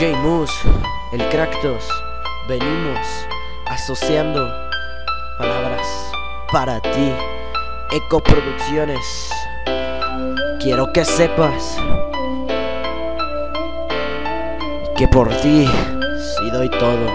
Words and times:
DJ 0.00 0.16
Moose, 0.16 0.54
el 1.12 1.28
Cractos, 1.28 1.86
venimos 2.48 3.06
asociando 3.66 4.50
palabras 5.36 5.86
para 6.50 6.80
ti. 6.80 7.12
Eco 7.92 8.22
Producciones, 8.22 9.30
quiero 10.58 10.90
que 10.94 11.04
sepas 11.04 11.76
que 14.96 15.06
por 15.06 15.28
ti 15.42 15.68
sí 15.68 16.50
doy 16.50 16.70
todo. 16.70 17.06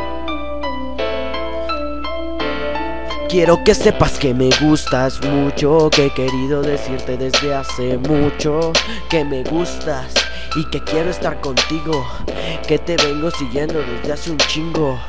Quiero 3.27 3.63
que 3.63 3.73
sepas 3.73 4.19
que 4.19 4.31
me 4.35 4.51
gustas 4.61 5.19
mucho, 5.25 5.89
que 5.89 6.05
he 6.05 6.13
querido 6.13 6.61
decirte 6.61 7.17
desde 7.17 7.55
hace 7.55 7.97
mucho 7.97 8.71
que 9.09 9.25
me 9.25 9.43
gustas 9.43 10.13
y 10.55 10.63
que 10.65 10.81
quiero 10.81 11.09
estar 11.09 11.41
contigo, 11.41 12.05
que 12.67 12.79
te 12.79 12.95
vengo 12.97 13.29
siguiendo 13.31 13.79
desde 13.79 14.13
hace 14.13 14.31
un 14.31 14.37
chingo. 14.37 14.99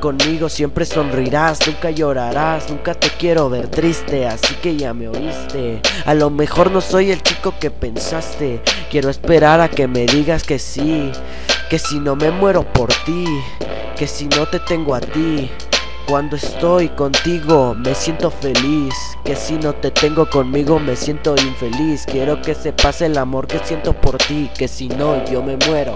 Conmigo 0.00 0.48
siempre 0.48 0.84
sonrirás, 0.84 1.66
nunca 1.66 1.90
llorarás, 1.90 2.68
nunca 2.68 2.94
te 2.94 3.08
quiero 3.08 3.48
ver 3.48 3.68
triste, 3.68 4.26
así 4.26 4.54
que 4.56 4.76
ya 4.76 4.92
me 4.92 5.08
oíste. 5.08 5.80
A 6.04 6.14
lo 6.14 6.30
mejor 6.30 6.70
no 6.70 6.80
soy 6.80 7.10
el 7.10 7.22
chico 7.22 7.54
que 7.58 7.70
pensaste, 7.70 8.60
quiero 8.90 9.08
esperar 9.08 9.60
a 9.60 9.68
que 9.68 9.88
me 9.88 10.04
digas 10.06 10.44
que 10.44 10.58
sí, 10.58 11.10
que 11.70 11.78
si 11.78 11.98
no 11.98 12.16
me 12.16 12.30
muero 12.30 12.64
por 12.64 12.92
ti, 13.04 13.24
que 13.96 14.06
si 14.06 14.26
no 14.26 14.46
te 14.46 14.60
tengo 14.60 14.94
a 14.94 15.00
ti. 15.00 15.50
Cuando 16.06 16.36
estoy 16.36 16.90
contigo 16.90 17.74
me 17.74 17.94
siento 17.94 18.30
feliz, 18.30 18.94
que 19.24 19.34
si 19.34 19.54
no 19.54 19.72
te 19.72 19.90
tengo 19.90 20.28
conmigo 20.28 20.78
me 20.78 20.96
siento 20.96 21.34
infeliz. 21.34 22.04
Quiero 22.06 22.42
que 22.42 22.54
se 22.54 22.72
pase 22.72 23.06
el 23.06 23.16
amor 23.16 23.46
que 23.46 23.58
siento 23.60 23.94
por 23.94 24.18
ti, 24.18 24.50
que 24.56 24.68
si 24.68 24.88
no 24.88 25.24
yo 25.24 25.42
me 25.42 25.56
muero. 25.66 25.94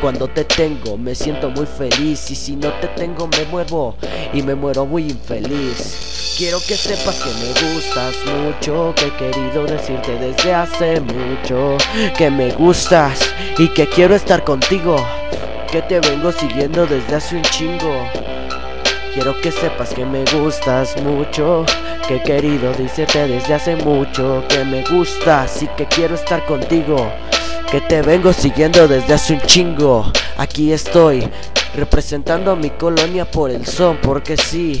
Cuando 0.00 0.26
te 0.26 0.44
tengo 0.44 0.96
me 0.96 1.14
siento 1.14 1.50
muy 1.50 1.66
feliz 1.66 2.30
y 2.30 2.34
si 2.34 2.56
no 2.56 2.72
te 2.80 2.88
tengo 2.88 3.28
me 3.28 3.44
muevo 3.44 3.94
y 4.32 4.42
me 4.42 4.54
muero 4.54 4.86
muy 4.86 5.10
infeliz. 5.10 6.34
Quiero 6.38 6.58
que 6.66 6.74
sepas 6.74 7.16
que 7.16 7.30
me 7.30 7.74
gustas 7.74 8.16
mucho, 8.24 8.94
que 8.96 9.08
he 9.08 9.16
querido 9.16 9.66
decirte 9.66 10.16
desde 10.18 10.54
hace 10.54 11.00
mucho, 11.00 11.76
que 12.16 12.30
me 12.30 12.52
gustas 12.52 13.20
y 13.58 13.68
que 13.68 13.86
quiero 13.86 14.14
estar 14.14 14.42
contigo, 14.44 14.96
que 15.70 15.82
te 15.82 16.00
vengo 16.00 16.32
siguiendo 16.32 16.86
desde 16.86 17.14
hace 17.14 17.36
un 17.36 17.42
chingo. 17.42 18.31
Quiero 19.14 19.38
que 19.42 19.52
sepas 19.52 19.92
que 19.92 20.06
me 20.06 20.24
gustas 20.24 20.96
mucho, 21.02 21.66
que 22.08 22.22
querido 22.22 22.72
decirte 22.72 23.28
desde 23.28 23.52
hace 23.52 23.76
mucho, 23.76 24.42
que 24.48 24.64
me 24.64 24.82
gustas 24.84 25.62
y 25.62 25.66
que 25.68 25.84
quiero 25.84 26.14
estar 26.14 26.46
contigo, 26.46 27.12
que 27.70 27.82
te 27.82 28.00
vengo 28.00 28.32
siguiendo 28.32 28.88
desde 28.88 29.12
hace 29.12 29.34
un 29.34 29.42
chingo. 29.42 30.10
Aquí 30.38 30.72
estoy, 30.72 31.28
representando 31.76 32.52
a 32.52 32.56
mi 32.56 32.70
colonia 32.70 33.30
por 33.30 33.50
el 33.50 33.66
son, 33.66 33.98
porque 33.98 34.38
sí. 34.38 34.80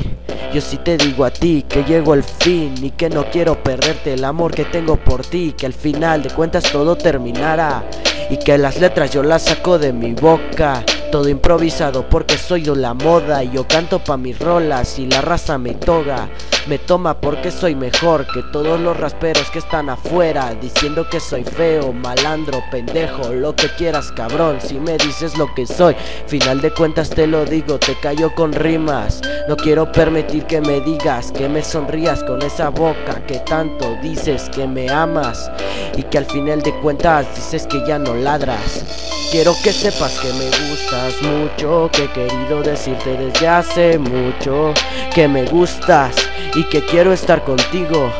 Yo 0.54 0.62
sí 0.62 0.78
te 0.78 0.96
digo 0.96 1.26
a 1.26 1.30
ti 1.30 1.66
que 1.68 1.84
llego 1.84 2.14
al 2.14 2.22
fin 2.22 2.74
y 2.82 2.90
que 2.90 3.10
no 3.10 3.26
quiero 3.26 3.62
perderte 3.62 4.14
el 4.14 4.24
amor 4.24 4.54
que 4.54 4.64
tengo 4.64 4.96
por 4.96 5.26
ti, 5.26 5.54
que 5.56 5.66
al 5.66 5.74
final 5.74 6.22
de 6.22 6.30
cuentas 6.30 6.64
todo 6.72 6.96
terminará 6.96 7.84
y 8.30 8.38
que 8.38 8.56
las 8.56 8.80
letras 8.80 9.10
yo 9.10 9.22
las 9.22 9.42
saco 9.42 9.78
de 9.78 9.92
mi 9.92 10.12
boca 10.14 10.82
todo 11.12 11.28
improvisado 11.28 12.08
porque 12.08 12.38
soy 12.38 12.62
de 12.62 12.74
la 12.74 12.94
moda 12.94 13.44
y 13.44 13.50
yo 13.50 13.68
canto 13.68 14.02
pa' 14.02 14.16
mis 14.16 14.38
rolas 14.38 14.98
y 14.98 15.06
la 15.06 15.20
raza 15.20 15.58
me 15.58 15.74
toga. 15.74 16.30
Me 16.68 16.78
toma 16.78 17.20
porque 17.20 17.50
soy 17.50 17.74
mejor 17.74 18.24
que 18.32 18.40
todos 18.52 18.80
los 18.80 18.96
rasperos 18.96 19.50
que 19.50 19.58
están 19.58 19.90
afuera 19.90 20.54
Diciendo 20.60 21.04
que 21.10 21.18
soy 21.18 21.42
feo, 21.42 21.92
malandro, 21.92 22.62
pendejo, 22.70 23.32
lo 23.32 23.56
que 23.56 23.66
quieras 23.76 24.12
cabrón 24.12 24.58
Si 24.60 24.78
me 24.78 24.96
dices 24.96 25.36
lo 25.36 25.52
que 25.54 25.66
soy, 25.66 25.96
final 26.28 26.60
de 26.60 26.72
cuentas 26.72 27.10
te 27.10 27.26
lo 27.26 27.44
digo, 27.44 27.80
te 27.80 27.98
callo 27.98 28.32
con 28.36 28.52
rimas 28.52 29.20
No 29.48 29.56
quiero 29.56 29.90
permitir 29.90 30.46
que 30.46 30.60
me 30.60 30.80
digas, 30.82 31.32
que 31.32 31.48
me 31.48 31.64
sonrías 31.64 32.22
con 32.22 32.40
esa 32.42 32.68
boca 32.68 33.20
Que 33.26 33.40
tanto 33.40 33.96
dices 34.00 34.48
que 34.50 34.68
me 34.68 34.88
amas 34.88 35.50
Y 35.96 36.04
que 36.04 36.18
al 36.18 36.26
final 36.26 36.62
de 36.62 36.72
cuentas 36.76 37.26
dices 37.34 37.66
que 37.66 37.84
ya 37.88 37.98
no 37.98 38.14
ladras 38.14 39.01
Quiero 39.32 39.56
que 39.64 39.72
sepas 39.72 40.20
que 40.20 40.30
me 40.34 40.44
gustas 40.68 41.22
mucho, 41.22 41.88
que 41.90 42.04
he 42.04 42.08
querido 42.10 42.62
decirte 42.62 43.16
desde 43.16 43.48
hace 43.48 43.98
mucho 43.98 44.74
que 45.14 45.26
me 45.26 45.46
gustas 45.46 46.14
y 46.54 46.64
que 46.64 46.84
quiero 46.84 47.14
estar 47.14 47.42
contigo, 47.42 48.12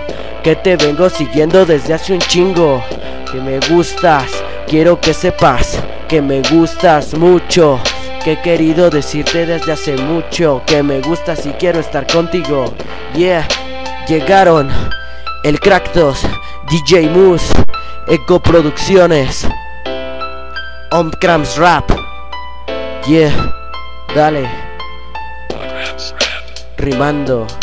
que 0.43 0.57
te 0.57 0.75
vengo 0.79 1.11
siguiendo 1.11 1.67
desde 1.67 1.93
hace 1.93 2.15
un 2.15 2.19
chingo, 2.19 2.83
que 3.31 3.39
me 3.43 3.61
gustas, 3.69 4.25
quiero 4.67 4.99
que 4.99 5.13
sepas 5.13 5.79
que 6.09 6.23
me 6.23 6.41
gustas 6.51 7.13
mucho, 7.13 7.79
que 8.25 8.33
he 8.33 8.41
querido 8.41 8.89
decirte 8.89 9.45
desde 9.45 9.73
hace 9.73 9.97
mucho, 9.99 10.63
que 10.65 10.83
me 10.83 11.03
gustas 11.03 11.45
y 11.45 11.51
quiero 11.51 11.81
estar 11.81 12.07
contigo. 12.07 12.73
Yeah, 13.15 13.47
llegaron 14.09 14.71
el 15.45 15.61
Cractos, 15.61 16.23
DJ 16.71 17.11
Moose, 17.11 17.53
Eco 18.07 18.41
Producciones. 18.41 19.47
Omkrams 20.93 21.57
Rap. 21.57 21.89
Yeah, 23.09 23.33
dale. 24.15 24.47
Rimando. 26.77 27.62